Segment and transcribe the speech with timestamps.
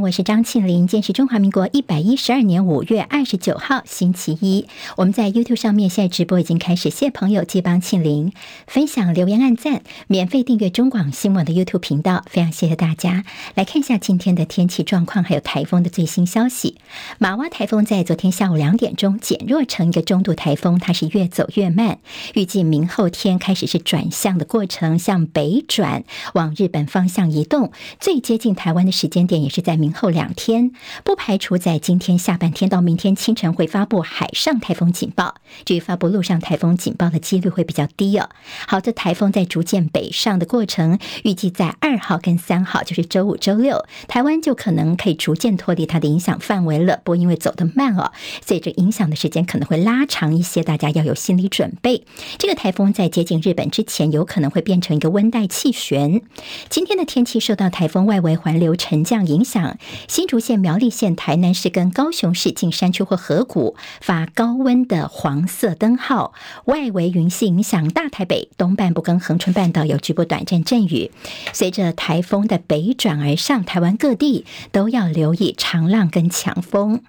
[0.00, 0.86] 我是张庆林。
[0.86, 4.66] 今天是中华民国一百一十二年五月二十九号，星期一。
[4.96, 8.32] 我们在 YouTube 上面现在直播已经开始，谢朋友借帮庆林
[8.66, 13.24] 分享、留言、按赞，免费订阅中广新闻的 YouTube 频道，非常谢谢大家。
[13.54, 16.76] 来看一下今天的天气状况，还有台风的最新消息。
[17.18, 21.98] 玛娃台风在昨天下午两点钟减弱成一个中度台风，它是越走越慢，
[22.34, 26.04] 预计明后天开始是转向的过程，向北转，
[26.34, 30.72] 往日本方向移动，最接近台湾的时间点也是在明后两天，
[31.04, 35.36] 不排除在今天下半天到明天清晨会发布海上台风警报。
[35.64, 38.28] 至于发布陆上台风警报的几率会比较低哦。
[38.66, 46.96] 好的，台风在逐渐北上的过程，预计在二号跟三号，就是周五、周六，台湾就可能可以逐渐脱离它的影响范围了。
[47.04, 48.12] 不过因为走得慢哦，
[48.44, 52.04] 所以这影响的时间可能会拉长一些，大家要有心理准备。
[52.38, 56.22] 这个台风在接近日本之前，有可能会变成一个温带气旋。
[56.68, 59.67] 今天的天气受到台风外围环流沉降影响，
[60.08, 66.32] 新竹县、苗栗县、台南市跟高雄市近山区或河谷发高温的黄色灯号。
[66.64, 71.10] 外围云系影响大台北东半部跟恒春半岛有局部短暂阵雨。
[71.52, 77.02] 随着台风的北转而上，台湾各地都要留意长浪跟强风。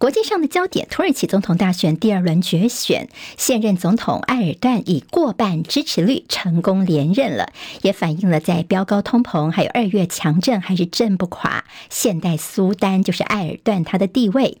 [0.00, 14.56] 国际上的焦点：土耳其总统大选第二轮决选，现任总统埃尔段以过半支持率成功连任了，也反映了在飙高通膨还有二月强震还是震不垮现代苏丹，就是埃尔段他的地位。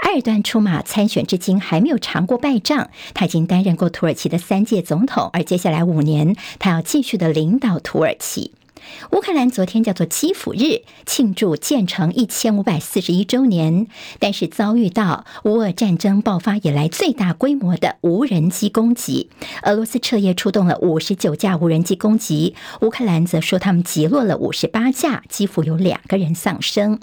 [0.00, 8.50] 埃尔段出马参选至今还没有尝过败仗，他已经担任过土耳其的三届总统，而接下来五年他要继续的领导土耳其。
[9.12, 13.86] 乌克兰昨天叫做基辅日，庆祝建成一千五百四十一周年，
[14.18, 19.30] 但是遭遇到乌俄战争爆发以来最大规模的无人机攻击。
[19.62, 27.00] 俄罗斯彻夜出动了五十九架无人机攻击，乌克兰则说他们击落了五十八架，基辅有两个人丧生。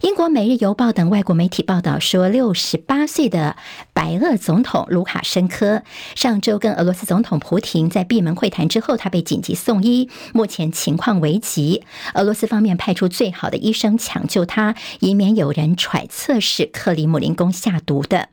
[0.00, 3.56] 英国《每日邮报》等外国媒体报道说，六十八岁的
[3.92, 5.82] 白俄总统卢卡申科
[6.14, 11.82] 上周跟俄罗斯总统普廷在闭门会谈之后，他被紧急送医，目前情况为危急。
[12.14, 18.28] 俄罗斯方面派出最好的医生抢救他，以免有人揣测是克里姆林宫下毒的。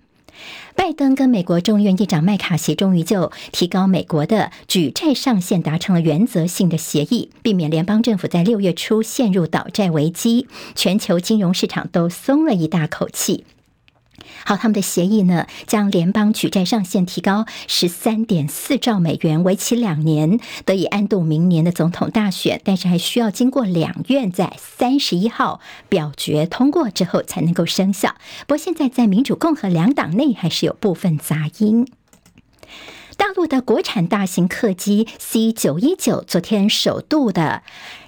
[0.76, 13.46] 拜登跟美国众议院议长麦卡锡终于就提高美国的举债上限达成了原则性的协议，避免联邦政府在六月初陷入倒债危机，全球金融市场都松了一大口气。
[14.46, 22.60] 好，他们的协议呢，将联邦举债上限提高十三点四兆美元，为期两年，得以安度明年的总统大选。
[22.64, 28.16] 但是还需要经过两院在三十一号表决通过之后才能够生效。
[28.42, 31.88] 不过现在在民主共和两党内还是有部分杂音。
[33.16, 37.64] 大陆的国产大型客机 C 九一九昨天首度的。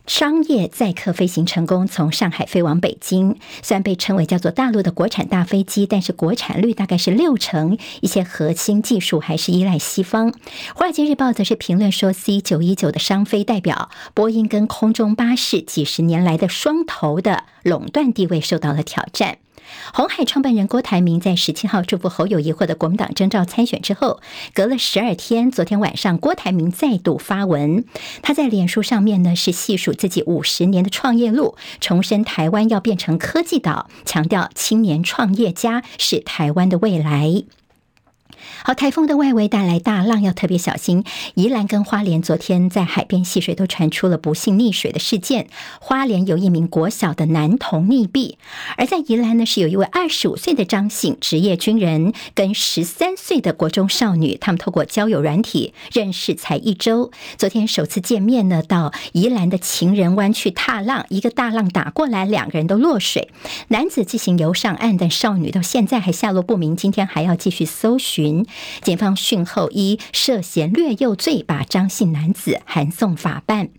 [0.07, 3.37] 商业载客飞行成功，从上海飞往北京。
[3.61, 10.33] 虽然被称为叫做大陆的国产大飞机，但是国产率大概是六成，一些核心技术还是依赖西方。
[10.75, 19.39] 华尔街日报则是评论说，C 九一九的商飞代表波音跟空中巴士几十年来的双头的垄断地位受到了挑战。
[19.93, 24.19] 红海创办人郭台铭在十七号祝福侯友宜获得国民党征召参选之后，
[24.53, 27.85] 隔了十二天，昨天晚上郭台铭再度发文，
[28.21, 37.43] 他在脸书上面呢是细数自己五十年的创业路，重申台湾要变成科技岛，强调青年创业家是台湾的未来。
[38.63, 41.03] 好，台风的外围带来大浪，要特别小心。
[41.35, 45.47] 宜兰跟花莲昨天在海边戏水，都传出了不幸溺水的事件。
[45.79, 48.35] 花莲有一名国小的男童溺毙，
[48.77, 63.29] 而在宜兰呢，是有一位二十五岁的张姓职业军人跟十三岁的国中少女，他们透过交友软体认识才一周，昨天首次见面呢，到宜兰的情人湾去踏浪，一个大浪打过来，两个人都落水。
[63.67, 68.34] 男子自行游上岸，但少女到现在还下落不明，今天还要继续搜寻。
[68.81, 73.69] 警方讯后依涉嫌掠幼罪，把张姓男子函送法办。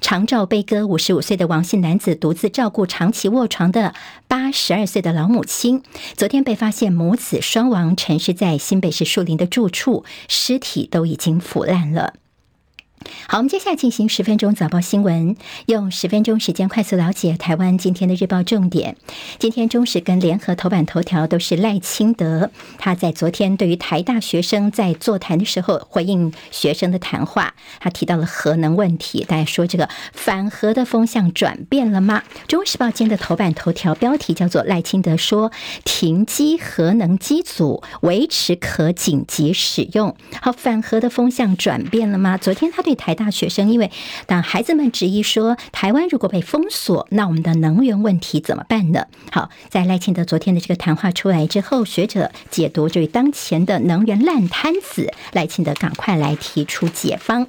[0.00, 3.94] 长照悲歌，五十五岁的王姓男子独自照顾长期卧床的
[4.28, 5.82] 八十二岁的老母亲，
[6.16, 12.14] 昨天被发现母子双亡，陈尸在新北市树林的住处，尸体都已经腐烂了。
[13.28, 15.36] 好，我们接下来进行十分钟早报新闻，
[15.66, 18.96] 用十分钟时间快速了解台湾今天的日报重点。
[19.38, 29.24] 今天中时跟联合头版头条都是赖清德，他在昨天对于台大学生在座谈的时候回应学生的谈话，他提到了核能问题。
[29.24, 32.22] 大家说这个反核的风向转变了吗？
[32.48, 35.52] 中时报今天的头版头条标题叫做赖清德说
[35.84, 40.16] 停机核能机组维持可紧急使用。
[40.40, 42.36] 好，反核的风向转变了吗？
[42.36, 43.90] 昨天他对台大学生，因为
[44.26, 49.06] 当孩子们质疑说，台湾如果被封锁，那我们的能源问题怎么办呢？
[49.30, 57.46] 好，在赖清德昨天的这个谈话出来之后，学者解读这位当前的能源烂摊子，赖清德赶快来提出解方。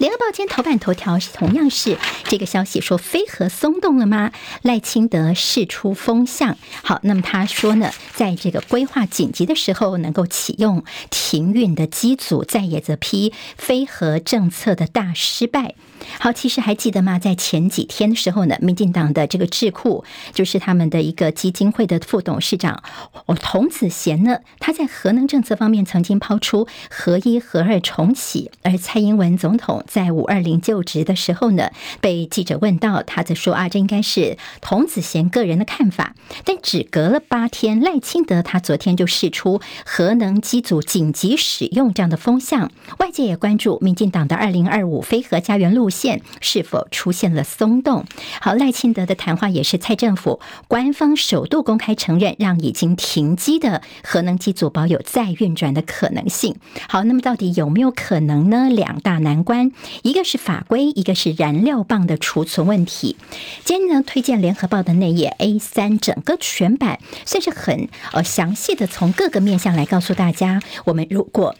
[0.00, 4.32] 联合报今天头版头条同样是这个消息，说飞核松动了吗？
[4.62, 6.56] 赖清德释出风向。
[6.82, 15.74] 好，那么他说呢，在这个规划紧急的时候能够启用停运的机组，在也则批飞核政策的大失败。
[16.18, 17.18] 好，其实还记得吗？
[17.18, 22.82] 在前几天的时候呢，民进党的这个智库，就是他们的一个基金会的副董事长
[23.26, 28.50] 哦童子贤呢，他在核能政策方面曾经抛出核一、核二重启。
[28.62, 36.14] 而蔡英文总统在五二零就职的时候呢，被记者问到，他则说啊，这应该是童子贤个人的看法。
[36.44, 42.70] 但只隔了八天，赖清德他昨天就释出核能机组紧急使用这样的风向，
[43.00, 48.04] 外界也关注民进党的二零二五非核家园路线是否出现了松动？
[48.40, 50.38] 好，赖清德的谈话也是蔡政府
[50.68, 56.54] 官方首度公开承认，让已经停机的核能机组保有再运转的可能性。
[56.88, 58.68] 好，那么到底有没有可能呢？
[58.70, 59.72] 两大难关，
[60.02, 63.16] 一个是法规，一个是燃料棒的储存问题。
[63.64, 71.54] 今天呢，推荐联合报的那页 A 三，整个全版算是很呃详细的，从各个面向来告诉大家，我们如果。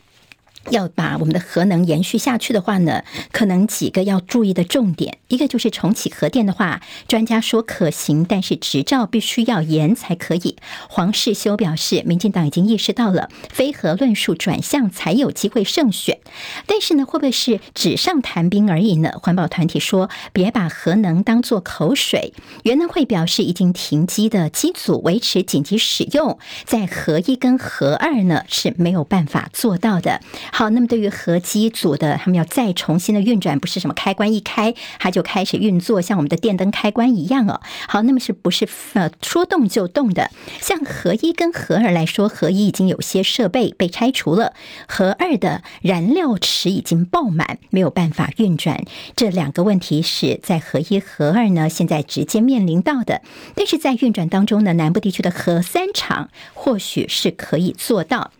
[0.68, 3.02] 要把我们的核能延续下去的话呢，
[3.32, 10.56] 可能几个要注意的重点，一个就是重启核电的话，专家说可行，但是执照必须要严才可以。
[10.88, 16.18] 黄世修表示，民进党已经意识到了非核论述转向才有机会胜选，
[16.66, 19.12] 但是呢，会不会是纸上谈兵而已呢？
[19.22, 22.34] 环保团体说，别把核能当作口水。
[22.64, 30.20] 原能会表示，已经停机的机组维持紧急使用，在核一跟核二呢是没有办法做到的。
[30.60, 37.62] 好那么对于核机组的，他们要再重新的运转，不是什么开关一开它就开始运作，像我们的电灯开关一样哦。
[37.88, 40.30] 好，那么是不是呃说动就动的？
[40.60, 44.52] 像核一跟核二来说，核一已经有些设备被拆除了，
[44.86, 48.84] 核二的燃料池已经爆满，没有办法运转。
[49.16, 53.22] 这两个问题是在核一、核二呢，现在直接面临到的。
[53.54, 58.32] 但是在运转当中呢，南部地区的核三厂或许是可以做到。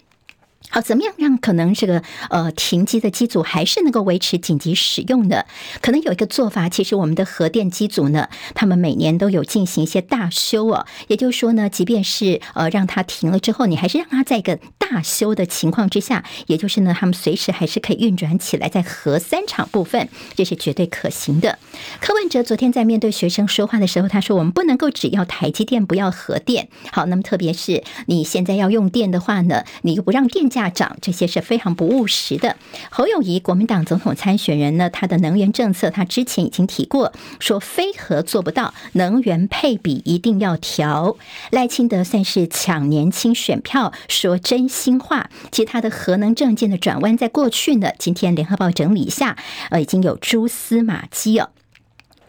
[0.71, 2.01] 好，怎么样让可能这个
[2.31, 5.45] 呃停机的机组还是能够维持紧急使用的？
[5.81, 10.87] 可能有一个做法，其实我们的核电机组呢，他们每年都有进行一些大修哦。
[11.09, 18.69] 也就是说呢，即便是呃让它停了之后，你还是让它在一个大修的情况之下，也就是呢，他们随时还是可以运转起来。
[18.69, 21.59] 在核三厂部分，这是绝对可行的。
[22.01, 30.60] 柯文哲昨天在面对学生说话的时候，他说：“我们不能够只要台积电，不要核电。”好，那么特别是你现在要用电的话呢，你又不让电价。
[30.61, 32.55] 大涨，这些是非常不务实的。
[32.91, 41.17] 侯友谊，国民党总统参选人呢，他的能源政策，他之前已经提过，说非核做不到，能源配比一定要调。
[41.51, 45.31] 赖清德算是抢年轻选票，说真心话。
[45.51, 49.39] 其他的核能政见的转弯，在过去呢，今天联合报整理一下，
[49.71, 51.49] 呃，已经有蛛丝马迹哦。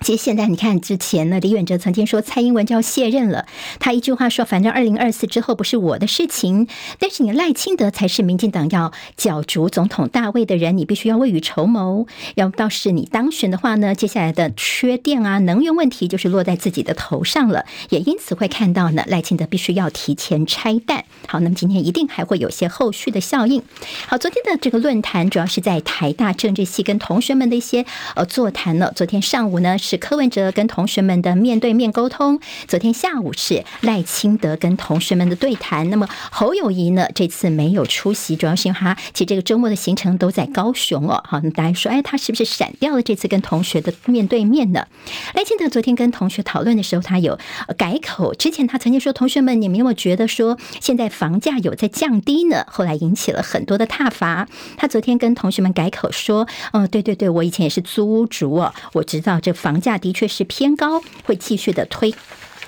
[0.02, 3.46] 其实现在你看，之前呢，李远哲曾经说蔡英文就要卸任了，
[3.80, 6.68] 他一句话说，反正二零二四之后不是我的事情。
[6.98, 12.08] 但是你赖清德才是民进党要角逐总统大位的人，你必须要未雨绸缪。
[12.34, 21.06] 要到是你当选的话呢，接下来的缺电啊、能源问题就是落在自己的头上了，也因此会看到呢，赖清德必须要提前拆弹。
[21.28, 23.62] 好，那么今天一定还会有些后续的效应。
[24.08, 27.86] 好，昨天的这个论坛主要是在台大政治系跟同学们的一些
[28.16, 28.92] 呃座谈呢。
[28.96, 29.78] 昨天上午呢。
[29.92, 35.90] 是柯文哲跟同学们的面对面沟通，昨天下午是赖清德跟同学们的对谈。
[35.90, 41.22] 那么侯友谊呢，这次没有出席，主要是因为他其实这个周末的行程都在高雄哦。
[41.28, 44.88] 好，那大家说，哎，他是不是闪掉了这次跟同学的面对面呢？
[45.36, 47.38] 赖清德昨天跟同学讨论的时候，他有
[47.78, 48.34] 改口。
[48.34, 54.48] 之前他曾经说：“同学们，你们有没有觉得说现在房价有在降低呢？”后来引起了很多的挞伐。
[54.78, 62.14] 他昨天跟同学们改口说：“嗯，对对对，我以前也是租屋族哦，我知道这房。”价的确是偏高，会继续的推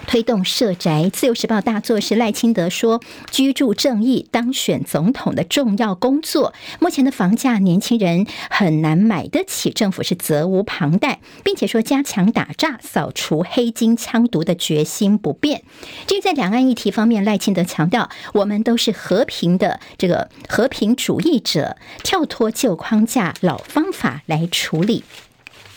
[0.06, 1.10] 推动社宅。
[1.14, 3.00] 自由时报大作是赖清德说，
[3.32, 6.54] 居住正义当选总统的重要工作。
[6.82, 15.64] 目前的房价，年轻人很难买得起，政府是责无旁贷，并且说加强打诈，扫除黑金枪毒的决心不变。
[16.06, 25.06] 至于在两岸议题方面，赖清德强调，我们都是和平的这个和平主义者，跳脱旧框架、老方法来处理。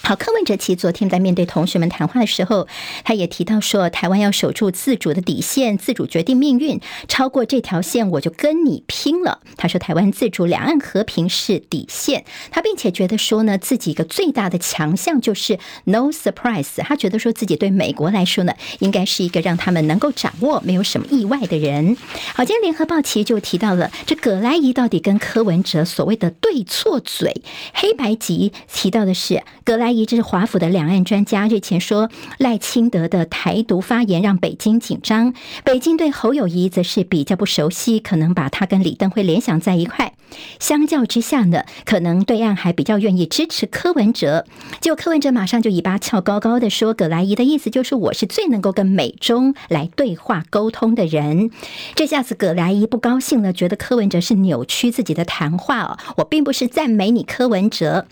[0.06, 2.68] 好，柯文哲其实昨天在面对同学们谈话的时候，
[3.02, 9.40] 他也提到说，台湾要守住自主的底线，自主决定命运，超过这条线我就跟你拼了。
[9.56, 12.25] 他说，台湾自主、两岸和平是底线。
[12.52, 16.80] 他并且觉得说呢，自己一个最大的强项就是 no surprise。
[16.84, 21.96] 他觉得说自己对美国来说呢，应该是一个让他们能够掌握没有什么意外的人。
[22.36, 27.42] 好，今天联合报其实就提到了这葛莱仪到底跟柯文哲所谓的对错嘴，
[27.75, 29.96] 黑白集提到的是葛莱。
[30.05, 35.33] 这是华府的两岸专家日前说，赖清德的台独发言让北京紧张。
[35.65, 40.12] 北京对侯友谊则是比较不熟悉，可能把他跟李登辉联想在一块。
[40.59, 44.45] 相较之下呢，可能对岸还比较愿意支持柯文哲。
[44.81, 51.50] 结果柯文哲马上就尾巴翘高高的说：“葛莱仪的意思就是我是最能够跟美中来对话沟通的人。”
[51.95, 55.97] 这下子葛莱仪不高兴了，觉得柯文哲是扭曲自己的谈话哦。
[56.17, 58.07] 我并不是赞美你柯文哲。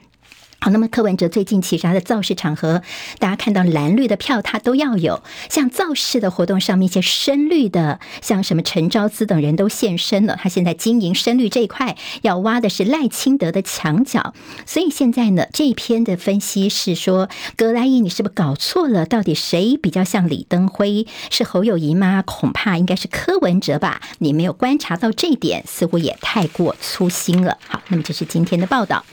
[0.64, 2.80] 好，那么柯文哲最近其实他的造势场合，
[3.18, 10.38] 大家看到蓝绿的票他都要有，像造势的活动上面一些深绿的，像什么陈昭姿等人都现身了。
[10.42, 14.32] 他现在经营深绿这一块，要挖的是赖清德的墙角。
[14.64, 17.28] 所以现在呢，这一篇的分析是说，
[17.58, 19.04] 葛莱仪你是不是搞错了？
[19.04, 21.06] 到底谁比较像李登辉？
[21.28, 22.22] 是侯友宜吗？
[22.24, 24.00] 恐怕应该是柯文哲吧？
[24.20, 27.58] 你没有观察到这一点，似乎也太过粗心了。
[27.68, 29.04] 好，那么这是今天的报道。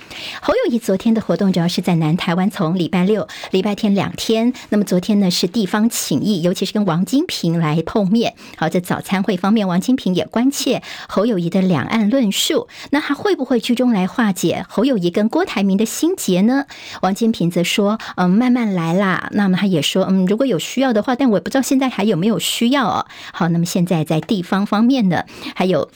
[0.42, 1.41] 侯友宜昨天的活动。
[1.42, 4.54] 动主要是在南台湾，从礼拜六、礼拜天两天。
[4.70, 8.36] 那么昨天呢是地方请益，尤其是跟王金平来碰面。
[8.58, 12.68] 好，在早餐会方面，王金平也关切侯友谊的两岸论述。
[12.92, 16.66] 那他会不会居中来化解侯友谊跟郭台铭的心结呢？
[17.02, 25.24] 王金平则说：“嗯，慢慢来啦。”那么他也说：“嗯，如果有需要的话，但我也不知道现在还有没有需要哦。”好，那么现在在地方方面呢，
[25.56, 25.90] 还有。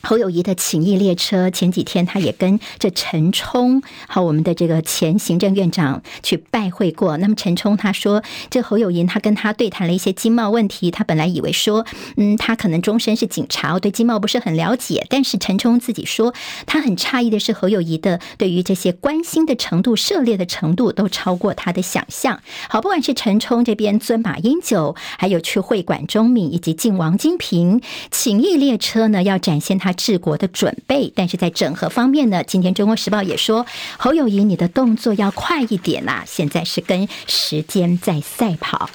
[0.00, 7.16] 侯友谊的情谊列车，前几天他也跟这陈冲，好，我们的这个前行政院长去拜会过。
[7.16, 10.92] 那么陈冲他说，这侯友谊他跟他对谈了一些经贸问题。
[10.92, 11.84] 他本来以为说，
[12.16, 15.04] 嗯，他可能终身是警察，对经贸不是很了解。
[15.10, 16.32] 但是陈冲自己说，
[16.64, 22.40] 他很诧异的是侯友谊的对于这些关心的程度、涉猎的程度都超过他的想象。
[22.68, 29.87] 好，不管是陈冲这边尊马英九，还有去会馆钟敏以及敬王金平，情谊列车呢要展现他。
[29.92, 33.66] 治国的准备，但是在整合方面呢，今天《中国时报》也说，
[33.98, 38.88] 侯友谊，你的动作要快一点呐、现在是跟时间在赛跑。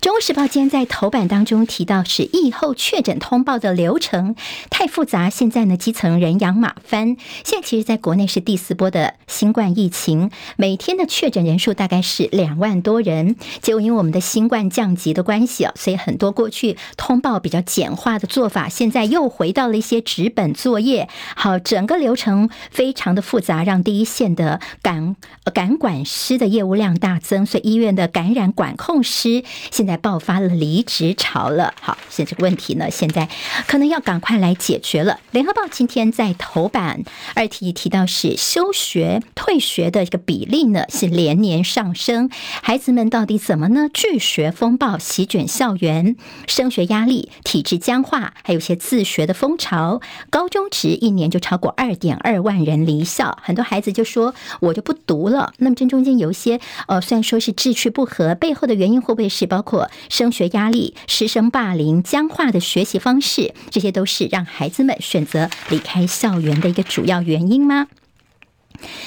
[0.00, 4.36] 中国时报今天在头版当中提到，是疫后确诊通报的流程
[4.70, 7.16] 太复杂，现在呢基层人仰马翻。
[7.44, 13.36] 现在其实，在国内是第四波的新冠疫情，每天的确诊人数大概是两万多人。
[13.62, 21.08] 结果因为我们的新冠降级的关系啊，所以很多过去通报比较简化的做法，现在又回到了一些纸本作业。
[21.34, 25.16] 好，整个流程非常的复杂，让第一线的感
[25.54, 33.28] 感管师的业务量大增，所以医院的感染管控师现在爆发了离职潮了，好，现在这个问题呢，现在
[33.66, 35.20] 可能要赶快来解决了。
[35.30, 42.30] 联合报今天在头版二题提到是休学退学的一个比例呢是连年上升，
[42.62, 43.88] 孩子们到底怎么呢？
[43.92, 46.16] 拒学风暴席卷校园，
[46.46, 50.00] 升学压力、体制僵化，还有些自学的风潮，
[50.30, 55.52] 高中职一年就超过二点二万人离校，很多孩子就说我就不读了。
[55.58, 59.75] 那么这中间有一些呃，虽然说是志趣不合，背后的原因会不会是包括？
[60.08, 67.86] 升学压力、师生霸凌、僵化的学习方式，这些都是让孩子们选择离开校园的一个主要原因吗？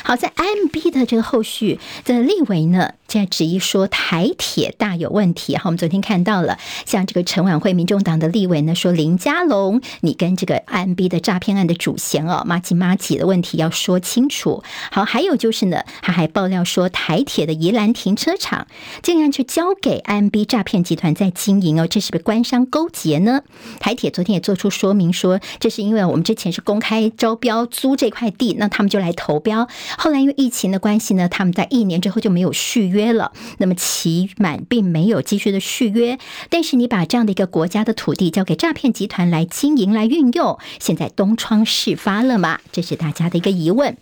[0.03, 5.55] 好，在 M B 的这个后续的立委呢，现在质疑说台铁大有问题。
[5.55, 14.63] 好，我们昨天看到了，像这个陈婉慧民众党的立委呢，说林佳龙，你跟这个 M B 的诈骗案的主嫌哦，麻吉麻吉的问题要说清楚。
[14.91, 18.67] 好，还有就是呢，他还爆料说台铁的宜兰停车场
[19.01, 23.41] 竟然去交给 M B 诈骗集团在经营哦，这是不是官商勾结呢？
[23.79, 29.58] 台铁昨天也做出说明说，这是因为我们之前是公开招标租这块地，那他们就来投标。
[29.97, 33.31] 后来因为疫情的关系呢，他们在一年之后就没有续约了。
[33.57, 36.17] 那么期满并没有继续的续约，
[36.49, 42.59] 但是你把这样的一个国家的土地交给诈骗集团来经营、来运用，现在东窗事发了吗？
[42.71, 43.97] 这是大家的一个疑问。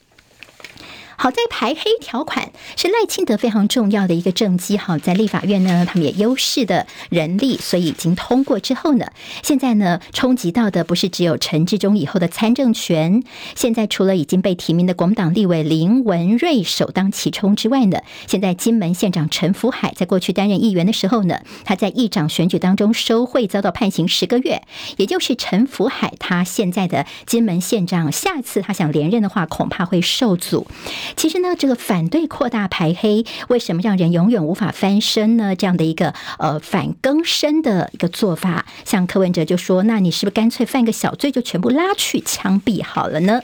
[1.19, 4.77] 好在排黑条款是赖清德非常重要的一个政绩。
[4.77, 9.07] 好在立法院呢，他们也优势的人力，所以已经通过之后呢，
[9.41, 13.24] 现在呢冲击到的不是只有陈志忠以后的参政权。
[13.55, 24.62] 现在除了已经被提名的国民党立委林文瑞首当其冲之外呢，现在金门县长陈福海在过去担任议员的时候呢，他在议长选举当中收贿遭到判刑十个月。
[24.97, 30.67] 也就是陈福海他现在的金门县长，下次他想连任的话，恐怕会受阻。
[31.15, 35.55] 其实呢，这个反对扩大排黑，为什么让人永远无法翻身呢？
[35.55, 43.41] 这样的一个呃反更生的一个做法，像柯文哲就说：“那你是不是干脆犯个小罪就全部拉去枪毙好了呢？”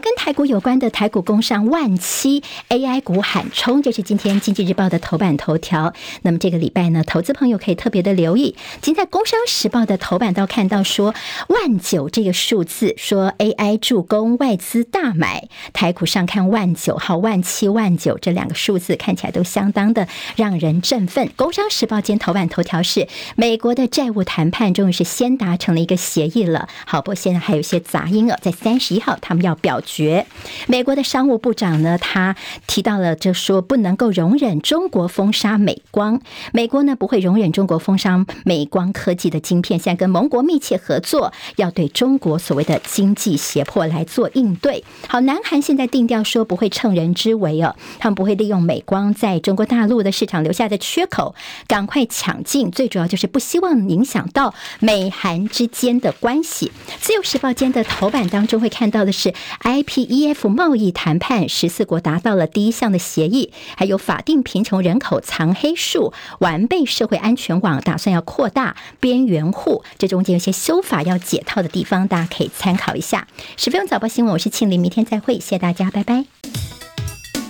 [0.00, 5.94] 跟台股有关的台股攻上万七，AI 股喊冲，这是今天经济日报的头版头条。
[6.22, 8.56] 那么这个礼拜呢，投资朋友可以特别的留意。
[8.82, 11.14] 今天在工商时报的头版都看到说
[11.48, 21.30] 万九这个数字，说 AI 助攻外资大买，台股上看万九，号万七万九这两个数字看起来都相当的让人振奋。
[21.36, 26.68] 工商时报今天头版头条是美国的债务谈判终于是先达成了一个协议了。
[26.84, 29.80] 好，不过现在还有一些杂音哦，在三十一号他们要表。
[29.86, 30.26] 决，
[30.66, 36.20] 美国的商务部长呢，他提到了，就说不能够容忍中国封杀美光，
[36.52, 44.84] 美国呢不会容忍中国封杀美光科技的晶片，现在跟盟国密切合作，要对中国所谓的经济胁迫来做应对。
[45.08, 51.34] 好，南韩现在定调说不会乘人之危哦，他们不会利用美光在中国大陆的市场留下的缺口，
[51.68, 56.72] 赶快抢进，最主要就是不希望影响到美韩之间的关系。
[57.00, 59.32] 自由时报间的头版当中会看到的是
[59.76, 73.28] IPEF 贸易谈判，十四国达到了第一项的协议，还有法定贫穷人口藏黑数、完备社会安全网，打算要扩大边缘户，这中间有些修法要解套的地方，大家可以参考一下。
[73.58, 76.24] 十分钟早报新闻，我是庆玲，明天再会，谢谢大家，拜拜。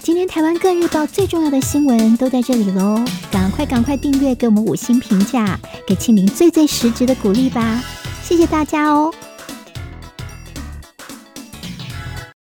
[0.03, 7.83] 今天台湾各日报最重要的新闻都在这里喽，赶快赶快订阅，给我们五星评价，给庆玲最最实质的鼓励吧，
[8.23, 9.13] 谢谢大家哦。